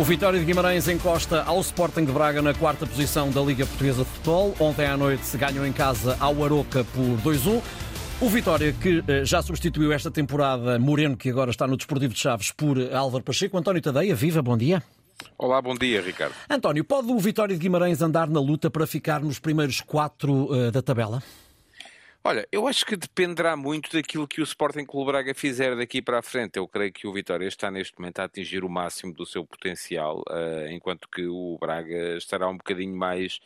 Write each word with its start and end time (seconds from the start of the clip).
O 0.00 0.02
Vitória 0.02 0.40
de 0.40 0.46
Guimarães 0.46 0.88
encosta 0.88 1.42
ao 1.42 1.60
Sporting 1.60 2.06
de 2.06 2.10
Braga 2.12 2.40
na 2.40 2.54
quarta 2.54 2.86
posição 2.86 3.30
da 3.30 3.42
Liga 3.42 3.66
Portuguesa 3.66 4.02
de 4.02 4.08
Futebol. 4.08 4.54
Ontem 4.58 4.86
à 4.86 4.96
noite 4.96 5.26
se 5.26 5.36
ganhou 5.36 5.66
em 5.66 5.74
casa 5.74 6.16
ao 6.18 6.42
Aroca 6.42 6.84
por 6.84 7.02
2-1. 7.22 7.60
O 8.18 8.28
Vitória, 8.30 8.72
que 8.72 9.04
eh, 9.06 9.26
já 9.26 9.42
substituiu 9.42 9.92
esta 9.92 10.10
temporada 10.10 10.78
Moreno, 10.78 11.18
que 11.18 11.28
agora 11.28 11.50
está 11.50 11.66
no 11.66 11.76
Desportivo 11.76 12.14
de 12.14 12.18
Chaves, 12.18 12.50
por 12.50 12.78
Álvaro 12.94 13.22
Pacheco. 13.22 13.58
António 13.58 13.82
Tadeia, 13.82 14.14
viva, 14.14 14.40
bom 14.40 14.56
dia. 14.56 14.82
Olá, 15.36 15.60
bom 15.60 15.74
dia, 15.74 16.00
Ricardo. 16.00 16.34
António, 16.48 16.82
pode 16.82 17.12
o 17.12 17.18
Vitória 17.18 17.54
de 17.54 17.60
Guimarães 17.60 18.00
andar 18.00 18.30
na 18.30 18.40
luta 18.40 18.70
para 18.70 18.86
ficar 18.86 19.20
nos 19.20 19.38
primeiros 19.38 19.82
quatro 19.82 20.50
uh, 20.50 20.70
da 20.70 20.80
tabela? 20.80 21.22
Olha, 22.22 22.46
eu 22.52 22.68
acho 22.68 22.84
que 22.84 22.96
dependerá 22.96 23.56
muito 23.56 23.90
daquilo 23.90 24.28
que 24.28 24.42
o 24.42 24.44
Sporting 24.44 24.84
Clube 24.84 25.10
Braga 25.10 25.34
fizer 25.34 25.74
daqui 25.74 26.02
para 26.02 26.18
a 26.18 26.22
frente. 26.22 26.58
Eu 26.58 26.68
creio 26.68 26.92
que 26.92 27.06
o 27.06 27.12
Vitória 27.14 27.46
está 27.46 27.70
neste 27.70 27.98
momento 27.98 28.18
a 28.18 28.24
atingir 28.24 28.62
o 28.62 28.68
máximo 28.68 29.14
do 29.14 29.24
seu 29.24 29.42
potencial, 29.42 30.22
uh, 30.28 30.68
enquanto 30.70 31.08
que 31.08 31.26
o 31.26 31.56
Braga 31.58 32.18
estará 32.18 32.46
um 32.46 32.58
bocadinho 32.58 32.94
mais 32.94 33.40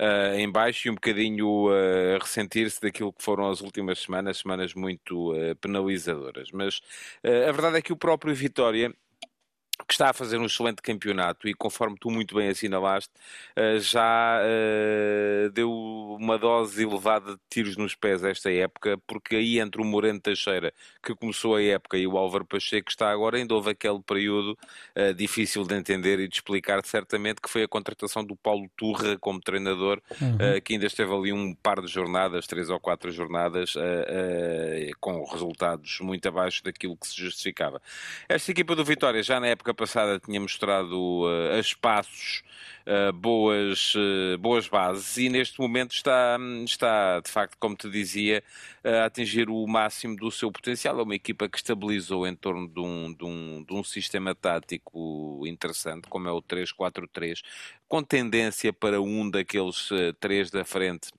uh, 0.00 0.36
em 0.36 0.50
baixo 0.50 0.88
e 0.88 0.90
um 0.90 0.94
bocadinho 0.94 1.68
uh, 1.68 2.16
a 2.16 2.18
ressentir-se 2.18 2.80
daquilo 2.80 3.12
que 3.12 3.22
foram 3.22 3.48
as 3.48 3.60
últimas 3.60 4.00
semanas, 4.00 4.38
semanas 4.38 4.74
muito 4.74 5.32
penalizadoras. 5.60 6.50
Mas 6.50 6.80
a 7.22 7.52
verdade 7.52 7.78
é 7.78 7.82
que 7.82 7.92
o 7.92 7.96
próprio 7.96 8.34
Vitória 8.34 8.92
que 9.86 9.94
está 9.94 10.10
a 10.10 10.12
fazer 10.12 10.38
um 10.38 10.46
excelente 10.46 10.82
campeonato 10.82 11.48
e, 11.48 11.54
conforme 11.54 11.96
tu 11.98 12.10
muito 12.10 12.34
bem 12.34 12.48
assinalaste, 12.48 13.10
eh, 13.54 13.78
já 13.78 14.40
uh, 14.40 15.50
deu 15.50 15.70
uma 16.18 16.36
dose 16.36 16.82
elevada 16.82 17.34
de 17.34 17.40
tiros 17.48 17.76
nos 17.76 17.94
pés 17.94 18.24
esta 18.24 18.50
época, 18.50 18.98
porque 19.06 19.36
aí 19.36 19.60
entre 19.60 19.80
o 19.80 19.84
Moreno 19.84 20.20
Teixeira, 20.20 20.72
que 21.02 21.14
começou 21.14 21.54
a 21.54 21.62
época, 21.62 21.96
e 21.96 22.06
o 22.06 22.18
Álvaro 22.18 22.44
Pacheco, 22.44 22.86
que 22.86 22.90
está 22.90 23.10
agora, 23.10 23.36
ainda 23.36 23.54
houve 23.54 23.70
aquele 23.70 24.00
período 24.00 24.58
uh, 24.96 25.14
difícil 25.14 25.64
de 25.64 25.76
entender 25.76 26.18
e 26.18 26.26
de 26.26 26.34
explicar, 26.34 26.84
certamente, 26.84 27.40
que 27.40 27.48
foi 27.48 27.62
a 27.62 27.68
contratação 27.68 28.24
do 28.24 28.34
Paulo 28.34 28.68
Turra 28.76 29.16
como 29.18 29.40
treinador, 29.40 30.02
uhum. 30.20 30.34
uh, 30.34 30.60
que 30.62 30.72
ainda 30.72 30.86
esteve 30.86 31.14
ali 31.14 31.32
um 31.32 31.54
par 31.54 31.80
de 31.80 31.86
jornadas, 31.86 32.46
três 32.46 32.70
ou 32.70 32.80
quatro 32.80 33.12
jornadas, 33.12 33.74
com 35.00 35.24
resultados 35.24 36.00
muito 36.00 36.26
abaixo 36.26 36.64
daquilo 36.64 36.96
que 36.96 37.06
se 37.06 37.16
justificava. 37.16 37.80
Esta 38.28 38.50
equipa 38.50 38.74
do 38.74 38.84
Vitória, 38.84 39.22
já 39.22 39.38
na 39.38 39.48
época 39.48 39.75
passada 39.76 40.18
tinha 40.18 40.40
mostrado 40.40 41.22
uh, 41.24 41.52
a 41.54 41.60
espaços 41.60 42.42
uh, 42.86 43.12
boas, 43.12 43.94
uh, 43.94 44.38
boas 44.38 44.66
bases 44.66 45.16
e 45.18 45.28
neste 45.28 45.60
momento 45.60 45.92
está, 45.92 46.36
está, 46.64 47.20
de 47.20 47.30
facto, 47.30 47.56
como 47.60 47.76
te 47.76 47.88
dizia, 47.88 48.42
a 48.82 49.04
atingir 49.04 49.48
o 49.48 49.66
máximo 49.66 50.16
do 50.16 50.30
seu 50.30 50.50
potencial. 50.50 50.98
É 50.98 51.02
uma 51.02 51.14
equipa 51.14 51.48
que 51.48 51.58
estabilizou 51.58 52.26
em 52.26 52.34
torno 52.34 52.66
de 52.66 52.80
um, 52.80 53.12
de 53.12 53.24
um, 53.24 53.64
de 53.64 53.74
um 53.74 53.84
sistema 53.84 54.34
tático 54.34 55.42
interessante, 55.46 56.08
como 56.08 56.28
é 56.28 56.32
o 56.32 56.42
3-4-3, 56.42 57.42
com 57.88 58.02
tendência 58.02 58.72
para 58.72 59.00
um 59.00 59.30
daqueles 59.30 59.90
três 60.18 60.50
da 60.50 60.64
frente 60.64 61.10
eh, 61.12 61.15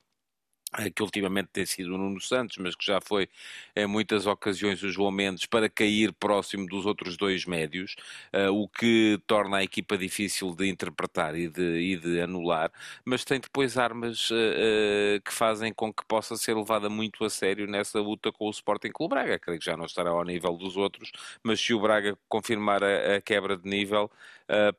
que 0.94 1.02
ultimamente 1.02 1.48
tem 1.52 1.64
sido 1.64 1.94
o 1.94 1.98
Nuno 1.98 2.20
Santos, 2.20 2.58
mas 2.58 2.74
que 2.74 2.84
já 2.84 3.00
foi 3.00 3.28
em 3.74 3.86
muitas 3.86 4.26
ocasiões 4.26 4.82
o 4.82 4.90
João 4.90 5.10
Mendes, 5.10 5.46
para 5.46 5.68
cair 5.68 6.12
próximo 6.12 6.66
dos 6.66 6.84
outros 6.84 7.16
dois 7.16 7.46
médios, 7.46 7.96
uh, 8.34 8.52
o 8.52 8.68
que 8.68 9.18
torna 9.26 9.58
a 9.58 9.64
equipa 9.64 9.96
difícil 9.96 10.54
de 10.54 10.68
interpretar 10.68 11.34
e 11.36 11.48
de, 11.48 11.62
e 11.62 11.96
de 11.96 12.20
anular, 12.20 12.70
mas 13.04 13.24
tem 13.24 13.40
depois 13.40 13.78
armas 13.78 14.30
uh, 14.30 14.34
uh, 14.34 15.20
que 15.24 15.32
fazem 15.32 15.72
com 15.72 15.92
que 15.92 16.04
possa 16.06 16.36
ser 16.36 16.54
levada 16.54 16.90
muito 16.90 17.24
a 17.24 17.30
sério 17.30 17.66
nessa 17.66 18.00
luta 18.00 18.30
com 18.30 18.46
o 18.46 18.50
Sporting 18.50 18.90
Clube 18.90 19.14
Braga. 19.14 19.38
Creio 19.38 19.58
que 19.58 19.64
já 19.64 19.76
não 19.76 19.86
estará 19.86 20.10
ao 20.10 20.24
nível 20.24 20.52
dos 20.52 20.76
outros, 20.76 21.10
mas 21.42 21.60
se 21.60 21.72
o 21.72 21.80
Braga 21.80 22.16
confirmar 22.28 22.84
a, 22.84 23.16
a 23.16 23.20
quebra 23.22 23.56
de 23.56 23.68
nível, 23.68 24.10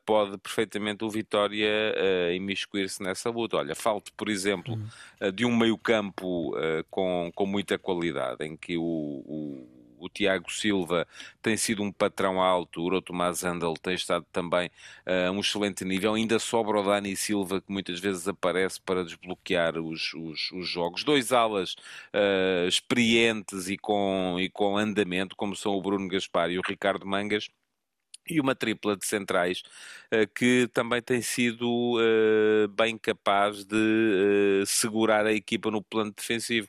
pode 0.04 0.36
perfeitamente 0.38 1.04
o 1.04 1.10
Vitória 1.10 1.94
uh, 1.94 2.32
imiscuir-se 2.32 3.02
nessa 3.02 3.30
luta. 3.30 3.56
Olha, 3.56 3.74
falta, 3.74 4.10
por 4.16 4.28
exemplo, 4.28 4.74
uhum. 4.74 5.32
de 5.32 5.44
um 5.44 5.56
meio 5.56 5.78
campo 5.78 6.56
uh, 6.56 6.84
com, 6.90 7.30
com 7.34 7.46
muita 7.46 7.78
qualidade, 7.78 8.44
em 8.44 8.56
que 8.56 8.76
o, 8.76 8.82
o, 8.82 9.96
o, 9.98 10.08
Tiago 10.08 10.50
Silva 10.50 11.06
tem 11.40 11.56
sido 11.56 11.82
um 11.82 11.92
patrão 11.92 12.40
alto, 12.40 12.82
o 12.82 13.02
Tomás 13.02 13.44
Andel 13.44 13.74
tem 13.74 13.94
estado 13.94 14.26
também 14.32 14.68
uh, 15.06 15.28
a 15.28 15.30
um 15.30 15.40
excelente 15.40 15.84
nível, 15.84 16.14
ainda 16.14 16.38
sobra 16.38 16.80
o 16.80 16.82
Dani 16.82 17.14
Silva, 17.16 17.60
que 17.60 17.72
muitas 17.72 18.00
vezes 18.00 18.26
aparece 18.26 18.80
para 18.80 19.04
desbloquear 19.04 19.78
os, 19.78 20.12
os, 20.14 20.50
os 20.52 20.68
jogos. 20.68 21.04
Dois 21.04 21.32
alas 21.32 21.74
uh, 22.14 22.66
experientes 22.68 23.68
e 23.68 23.76
com, 23.76 24.36
e 24.40 24.48
com 24.50 24.76
andamento, 24.76 25.36
como 25.36 25.54
são 25.54 25.72
o 25.72 25.82
Bruno 25.82 26.08
Gaspar 26.08 26.50
e 26.50 26.58
o 26.58 26.62
Ricardo 26.66 27.06
Mangas, 27.06 27.48
e 28.28 28.40
uma 28.40 28.54
tripla 28.54 28.96
de 28.96 29.04
centrais 29.06 29.62
eh, 30.10 30.26
que 30.26 30.68
também 30.72 31.00
tem 31.02 31.22
sido 31.22 31.98
uh, 31.98 32.68
bem 32.68 32.96
capaz 32.98 33.64
de 33.64 33.76
uh, 34.62 34.66
segurar 34.66 35.26
a 35.26 35.32
equipa 35.32 35.70
no 35.70 35.82
plano 35.82 36.12
defensivo. 36.16 36.68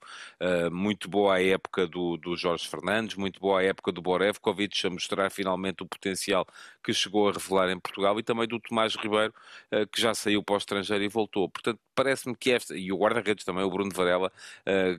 Muito 0.71 1.09
boa 1.09 1.35
a 1.35 1.43
época 1.43 1.87
do, 1.87 2.17
do 2.17 2.35
Jorge 2.35 2.67
Fernandes, 2.67 3.15
muito 3.15 3.39
boa 3.39 3.59
a 3.59 3.63
época 3.63 3.91
do 3.91 4.01
Borevkovic 4.01 4.85
a 4.85 4.89
mostrar 4.89 5.29
finalmente 5.29 5.83
o 5.83 5.85
potencial 5.85 6.45
que 6.83 6.93
chegou 6.93 7.29
a 7.29 7.31
revelar 7.33 7.69
em 7.69 7.79
Portugal 7.79 8.19
e 8.19 8.23
também 8.23 8.47
do 8.47 8.59
Tomás 8.59 8.95
Ribeiro, 8.95 9.33
que 9.91 10.01
já 10.01 10.13
saiu 10.13 10.43
para 10.43 10.55
o 10.55 10.57
estrangeiro 10.57 11.03
e 11.03 11.07
voltou. 11.07 11.49
Portanto, 11.49 11.79
parece-me 12.03 12.35
que 12.35 12.51
esta, 12.51 12.75
e 12.75 12.91
o 12.91 12.97
guarda-redes 12.97 13.43
também, 13.43 13.63
o 13.63 13.69
Bruno 13.69 13.91
Varela, 13.93 14.31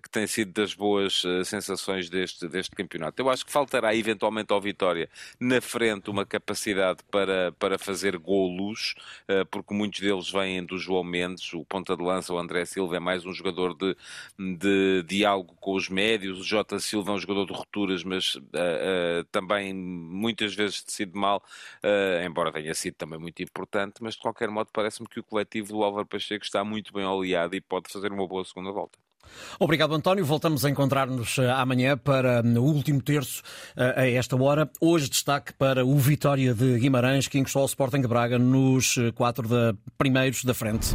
que 0.02 0.10
tem 0.10 0.26
sido 0.26 0.52
das 0.52 0.74
boas 0.74 1.22
sensações 1.44 2.08
deste, 2.08 2.48
deste 2.48 2.74
campeonato. 2.74 3.20
Eu 3.20 3.30
acho 3.30 3.44
que 3.44 3.52
faltará 3.52 3.94
eventualmente 3.94 4.52
ao 4.52 4.60
Vitória 4.60 5.08
na 5.40 5.60
frente 5.60 6.10
uma 6.10 6.24
capacidade 6.24 7.00
para, 7.10 7.52
para 7.52 7.78
fazer 7.78 8.16
gol 8.18 8.42
golos, 8.42 8.94
eh, 9.28 9.44
porque 9.44 9.74
muitos 9.74 10.00
deles 10.00 10.30
vêm 10.30 10.64
do 10.64 10.78
João 10.78 11.04
Mendes, 11.04 11.52
o 11.54 11.64
ponta 11.64 11.96
de 11.96 12.02
lança, 12.02 12.32
o 12.32 12.38
André 12.38 12.64
Silva 12.64 12.96
é 12.96 13.00
mais 13.00 13.24
um 13.24 13.32
jogador 13.32 13.74
de, 13.74 13.96
de 14.38 15.02
diálogo 15.06 15.54
com 15.60 15.74
os 15.74 15.88
médios, 15.88 16.40
o 16.40 16.44
Jota 16.44 16.78
Silva 16.78 17.12
é 17.12 17.14
um 17.14 17.18
jogador 17.18 17.46
de 17.46 17.52
rupturas, 17.52 18.02
mas 18.04 18.34
uh, 18.34 18.40
uh, 18.40 19.24
também 19.30 19.72
muitas 19.74 20.54
vezes 20.54 20.82
decide 20.82 21.12
mal, 21.14 21.42
uh, 21.82 22.24
embora 22.26 22.52
tenha 22.52 22.74
sido 22.74 22.94
também 22.94 23.18
muito 23.18 23.42
importante, 23.42 24.02
mas 24.02 24.14
de 24.14 24.20
qualquer 24.20 24.48
modo 24.48 24.70
parece-me 24.72 25.08
que 25.08 25.20
o 25.20 25.24
coletivo 25.24 25.68
do 25.72 25.82
Álvaro 25.82 26.06
Pacheco 26.06 26.44
está 26.44 26.64
muito 26.64 26.91
bem 26.92 27.04
oleado 27.04 27.54
e 27.54 27.60
pode 27.60 27.90
fazer 27.90 28.12
uma 28.12 28.26
boa 28.26 28.44
segunda 28.44 28.70
volta. 28.70 28.98
Obrigado, 29.58 29.94
António. 29.94 30.24
Voltamos 30.24 30.64
a 30.64 30.70
encontrar-nos 30.70 31.38
eh, 31.38 31.50
amanhã 31.50 31.96
para 31.96 32.42
o 32.42 32.62
último 32.62 33.00
terço 33.00 33.42
eh, 33.76 33.94
a 33.96 34.10
esta 34.10 34.36
hora. 34.36 34.68
Hoje 34.80 35.08
destaque 35.08 35.52
para 35.52 35.84
o 35.84 35.96
Vitória 35.96 36.52
de 36.54 36.78
Guimarães, 36.78 37.28
que 37.28 37.38
encostou 37.38 37.62
ao 37.62 37.66
Sporting 37.66 38.00
de 38.00 38.08
Braga 38.08 38.38
nos 38.38 38.96
eh, 38.98 39.12
quatro 39.12 39.48
da, 39.48 39.74
primeiros 39.96 40.44
da 40.44 40.54
frente. 40.54 40.88